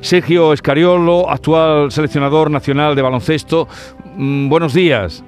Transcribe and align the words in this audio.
Sergio 0.00 0.52
Escariolo, 0.52 1.28
actual 1.28 1.90
seleccionador 1.90 2.50
nacional 2.50 2.96
de 2.96 3.02
baloncesto. 3.02 3.68
Mm, 4.16 4.48
buenos 4.48 4.72
días. 4.72 5.22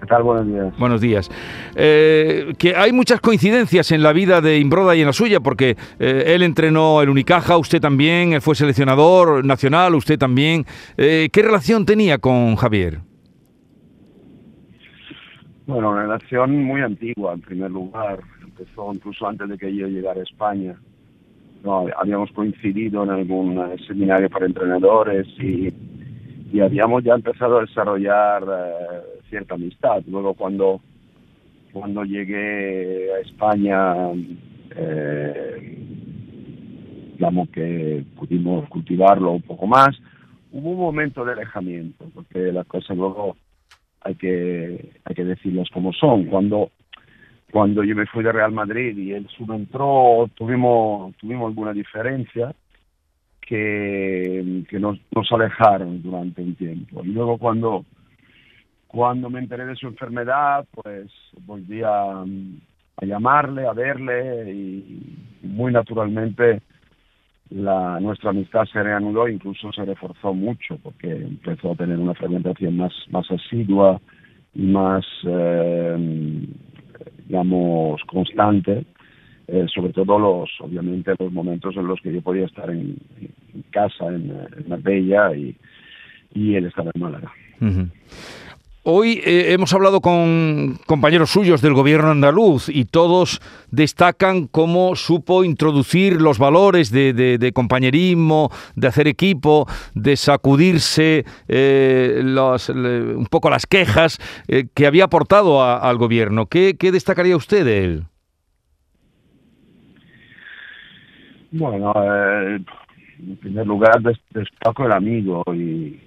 ¿Qué 0.00 0.06
tal? 0.06 0.22
Buenos 0.22 0.46
días. 0.46 0.78
Buenos 0.78 1.00
días. 1.00 1.30
Eh, 1.74 2.52
que 2.58 2.76
hay 2.76 2.92
muchas 2.92 3.20
coincidencias 3.20 3.90
en 3.90 4.02
la 4.02 4.12
vida 4.12 4.40
de 4.40 4.58
Imbroda 4.58 4.94
y 4.94 5.00
en 5.00 5.06
la 5.06 5.12
suya, 5.12 5.40
porque 5.40 5.76
eh, 5.98 6.24
él 6.28 6.42
entrenó 6.42 7.02
el 7.02 7.08
Unicaja, 7.08 7.56
usted 7.56 7.80
también, 7.80 8.32
él 8.32 8.40
fue 8.40 8.54
seleccionador 8.54 9.44
nacional, 9.44 9.96
usted 9.96 10.16
también. 10.16 10.64
Eh, 10.96 11.28
¿Qué 11.32 11.42
relación 11.42 11.84
tenía 11.84 12.18
con 12.18 12.54
Javier? 12.54 13.00
Bueno, 15.66 15.90
una 15.90 16.02
relación 16.02 16.62
muy 16.62 16.82
antigua, 16.82 17.32
en 17.32 17.40
primer 17.40 17.72
lugar. 17.72 18.20
Empezó 18.44 18.92
incluso 18.94 19.26
antes 19.26 19.48
de 19.48 19.58
que 19.58 19.74
yo 19.74 19.88
llegara 19.88 20.20
a 20.20 20.22
España. 20.22 20.76
No, 21.66 21.84
habíamos 21.96 22.30
coincidido 22.30 23.02
en 23.02 23.10
algún 23.10 23.60
seminario 23.88 24.30
para 24.30 24.46
entrenadores 24.46 25.26
y, 25.40 25.74
y 26.52 26.60
habíamos 26.60 27.02
ya 27.02 27.14
empezado 27.14 27.58
a 27.58 27.62
desarrollar 27.62 28.44
cierta 29.28 29.56
amistad. 29.56 30.00
Luego 30.06 30.34
cuando, 30.34 30.80
cuando 31.72 32.04
llegué 32.04 33.12
a 33.14 33.18
España, 33.18 33.96
eh, 34.76 35.76
digamos 37.14 37.48
que 37.48 38.04
pudimos 38.14 38.68
cultivarlo 38.68 39.32
un 39.32 39.42
poco 39.42 39.66
más, 39.66 39.88
hubo 40.52 40.70
un 40.70 40.78
momento 40.78 41.24
de 41.24 41.32
alejamiento, 41.32 42.04
porque 42.14 42.52
las 42.52 42.66
cosas 42.68 42.96
luego 42.96 43.36
hay 44.02 44.14
que, 44.14 44.92
hay 45.04 45.14
que 45.16 45.24
decirlas 45.24 45.68
como 45.70 45.92
son. 45.92 46.26
Cuando 46.26 46.70
cuando 47.56 47.82
yo 47.82 47.96
me 47.96 48.04
fui 48.04 48.22
de 48.22 48.32
Real 48.32 48.52
Madrid 48.52 48.94
y 48.98 49.12
él 49.12 49.26
subentró, 49.34 50.28
tuvimos, 50.34 51.16
tuvimos 51.16 51.48
alguna 51.48 51.72
diferencia 51.72 52.54
que, 53.40 54.62
que 54.68 54.78
nos, 54.78 54.98
nos 55.14 55.32
alejaron 55.32 56.02
durante 56.02 56.42
un 56.42 56.54
tiempo. 56.54 57.02
Y 57.02 57.12
luego 57.12 57.38
cuando 57.38 57.86
cuando 58.88 59.30
me 59.30 59.38
enteré 59.38 59.64
de 59.64 59.74
su 59.74 59.86
enfermedad, 59.86 60.66
pues 60.70 61.10
volví 61.46 61.80
a, 61.82 62.26
llamarle, 63.00 63.66
a 63.66 63.72
verle 63.72 64.52
y, 64.52 65.16
muy 65.42 65.72
naturalmente 65.72 66.60
la, 67.48 67.98
nuestra 68.00 68.30
amistad 68.30 68.66
se 68.66 68.82
reanudó, 68.82 69.28
incluso 69.28 69.72
se 69.72 69.86
reforzó 69.86 70.34
mucho 70.34 70.76
porque 70.82 71.10
empezó 71.10 71.72
a 71.72 71.76
tener 71.76 71.98
una 71.98 72.12
frecuentación 72.12 72.76
más, 72.76 72.92
más 73.08 73.24
asidua 73.30 73.98
y 74.54 74.66
más, 74.66 75.06
eh, 75.24 76.48
digamos, 77.28 78.02
constante. 78.04 78.84
Eh, 79.48 79.66
sobre 79.72 79.92
todo 79.92 80.18
los, 80.18 80.50
obviamente, 80.60 81.14
los 81.18 81.32
momentos 81.32 81.76
en 81.76 81.86
los 81.86 82.00
que 82.00 82.12
yo 82.12 82.20
podía 82.20 82.46
estar 82.46 82.68
en, 82.68 82.96
casa, 83.70 84.06
en, 84.08 84.32
Marbella, 84.66 85.36
y, 85.36 85.56
y 86.34 86.56
él 86.56 86.66
estaba 86.66 86.90
en 86.92 87.00
Málaga. 87.00 87.32
Hoy 88.88 89.20
eh, 89.24 89.52
hemos 89.52 89.74
hablado 89.74 90.00
con 90.00 90.78
compañeros 90.86 91.30
suyos 91.30 91.60
del 91.60 91.74
gobierno 91.74 92.12
andaluz 92.12 92.68
y 92.68 92.84
todos 92.84 93.40
destacan 93.72 94.46
cómo 94.46 94.94
supo 94.94 95.42
introducir 95.42 96.22
los 96.22 96.38
valores 96.38 96.92
de, 96.92 97.50
compañerismo, 97.52 98.48
de 98.76 98.86
hacer 98.86 99.08
equipo, 99.08 99.66
de 99.96 100.14
sacudirse 100.14 101.24
eh, 101.48 102.22
un 102.22 103.26
poco 103.28 103.50
las 103.50 103.66
quejas 103.66 104.20
eh, 104.46 104.68
que 104.72 104.86
había 104.86 105.06
aportado 105.06 105.64
al 105.64 105.98
gobierno. 105.98 106.46
¿Qué, 106.46 106.76
destacaría 106.78 107.36
usted 107.36 107.64
de 107.64 107.84
él? 107.84 108.04
Bueno, 111.50 111.92
en 111.96 113.36
primer 113.40 113.66
lugar 113.66 114.00
destaco 114.00 114.86
el 114.86 114.92
amigo 114.92 115.42
y 115.52 115.98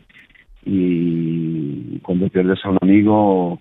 y 0.65 1.99
cuando 1.99 2.29
pierdes 2.29 2.63
a 2.63 2.69
un 2.69 2.77
amigo, 2.81 3.59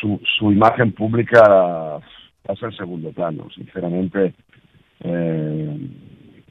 su, 0.00 0.20
su 0.38 0.52
imagen 0.52 0.92
pública 0.92 2.00
pasa 2.42 2.66
en 2.66 2.72
segundo 2.72 3.12
plano. 3.12 3.48
Sinceramente, 3.54 4.34
eh, 5.00 5.78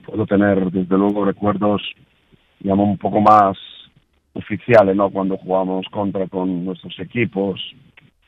puedo 0.06 0.26
tener 0.26 0.72
desde 0.72 0.98
luego 0.98 1.26
recuerdos, 1.26 1.82
digamos, 2.60 2.88
un 2.88 2.98
poco 2.98 3.22
más 3.22 3.58
oficiales, 4.34 4.96
¿no? 4.96 5.10
Cuando 5.10 5.38
jugamos 5.38 5.86
contra 5.92 6.28
con 6.28 6.66
nuestros 6.66 6.98
equipos. 7.00 7.60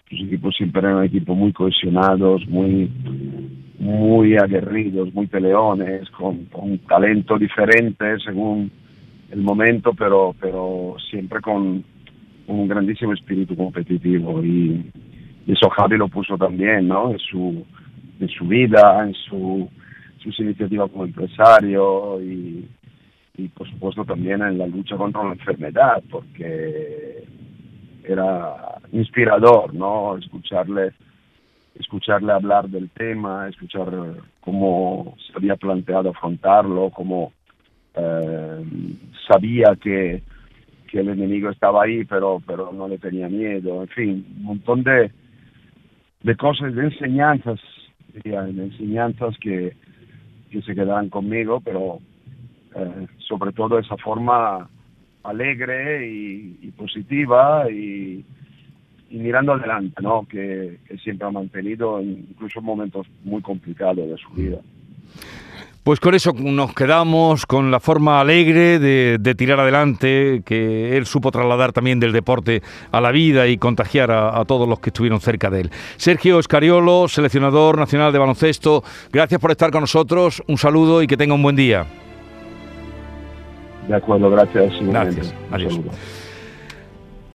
Los 0.10 0.22
equipos 0.22 0.56
siempre 0.56 0.82
eran 0.82 1.04
equipos 1.04 1.38
muy 1.38 1.54
cohesionados, 1.54 2.48
muy 2.48 2.92
muy 3.78 4.36
aguerridos, 4.36 5.14
muy 5.14 5.28
peleones, 5.28 6.10
con, 6.10 6.46
con 6.46 6.80
talento 6.80 7.38
diferente 7.38 8.18
según 8.26 8.72
el 9.32 9.42
momento, 9.42 9.94
pero, 9.94 10.36
pero 10.40 10.96
siempre 11.10 11.42
con 11.42 11.84
un 12.48 12.68
grandísimo 12.68 13.14
espíritu 13.14 13.56
competitivo 13.56 14.44
y, 14.44 14.92
eso 15.48 15.68
Javi 15.72 15.98
lo 15.98 16.08
puso 16.08 16.38
también, 16.38 16.88
¿no? 16.88 17.10
En 17.10 17.18
su, 17.18 17.66
en 18.20 18.30
su 18.30 18.46
vida, 18.46 19.04
en 19.04 19.16
su, 19.16 19.68
sus 20.22 20.40
iniciativas 20.40 20.92
como 20.92 21.06
empresario 21.06 22.22
y, 22.22 22.70
y 23.36 23.48
por 23.48 23.68
supuesto 23.68 24.06
también 24.06 24.44
en 24.44 24.60
la 24.60 24.68
lucha 24.68 24.96
contra 24.96 25.24
la 25.24 25.32
enfermedad, 25.32 26.04
porque 26.12 27.24
era 28.04 28.80
inspirador, 28.92 29.74
¿no? 29.74 30.18
Escucharle 30.18 30.92
escucharle 31.80 32.34
hablar 32.34 32.68
del 32.70 32.90
tema, 32.90 33.48
escuchar 33.48 33.90
cómo 34.42 35.16
se 35.26 35.34
había 35.36 35.56
planteado 35.56 36.10
afrontarlo, 36.10 36.90
cómo 36.90 37.32
eh, 37.96 38.66
sabía 39.30 39.78
que, 39.82 40.24
que 40.90 41.00
el 41.00 41.10
enemigo 41.10 41.50
estaba 41.50 41.84
ahí, 41.84 42.04
pero, 42.06 42.42
pero 42.46 42.72
no 42.74 42.88
le 42.88 42.98
tenía 42.98 43.30
miedo, 43.30 43.84
en 43.84 43.88
fin, 43.90 44.26
un 44.38 44.44
montón 44.44 44.84
de, 44.84 45.12
de 46.24 46.36
cosas, 46.36 46.74
de 46.74 46.86
enseñanzas, 46.86 47.60
de 48.24 48.34
enseñanzas 48.34 49.38
que, 49.40 49.76
que 50.50 50.62
se 50.64 50.74
quedarán 50.74 51.10
conmigo, 51.10 51.62
pero 51.62 52.00
eh, 52.76 53.08
sobre 53.20 53.52
todo 53.52 53.78
esa 53.78 53.98
forma 53.98 54.68
alegre 55.24 56.08
y, 56.08 56.72
positiva 56.78 57.70
y, 57.70 58.24
y, 59.10 59.18
mirando 59.18 59.54
adelante, 59.54 60.02
¿no? 60.02 60.26
Que, 60.28 60.80
que 60.88 60.98
siempre 60.98 61.28
ha 61.28 61.32
mantenido, 61.32 62.02
incluso 62.02 62.60
en 62.60 62.66
momentos 62.66 63.08
muy 63.24 63.42
complicados 63.42 64.08
de 64.10 64.18
su 64.18 64.30
vida. 64.30 64.60
Pues 65.90 66.00
con 66.00 66.14
eso 66.14 66.34
nos 66.34 66.76
quedamos, 66.76 67.48
con 67.48 67.72
la 67.72 67.80
forma 67.80 68.22
alegre 68.22 68.78
de, 68.78 69.36
tirar 69.36 69.60
adelante, 69.60 70.44
que 70.46 70.96
él 70.96 71.08
supo 71.08 71.32
trasladar 71.32 71.74
también 71.74 72.00
del 72.00 72.12
deporte 72.12 72.62
a 72.92 73.02
la 73.02 73.10
vida 73.10 73.48
y 73.48 73.58
contagiar 73.58 74.12
a, 74.12 74.46
todos 74.46 74.70
los 74.70 74.80
que 74.80 74.92
estuvieron 74.92 75.20
cerca 75.20 75.50
de 75.50 75.62
él. 75.62 75.72
Sergio 75.98 76.38
Escariolo, 76.38 77.08
seleccionador 77.08 77.80
nacional 77.80 78.14
de 78.14 78.20
baloncesto, 78.20 78.84
gracias 79.12 79.42
por 79.42 79.50
estar 79.50 79.72
con 79.72 79.82
nosotros, 79.82 80.44
un 80.46 80.60
saludo 80.60 81.02
y 81.02 81.08
que 81.08 81.18
tenga 81.18 81.34
un 81.34 81.42
buen 81.42 81.56
día. 81.56 81.88
De 83.88 83.96
acuerdo, 83.96 84.30
gracias. 84.30 84.72
Gracias, 84.80 85.34
adiós. 85.50 85.80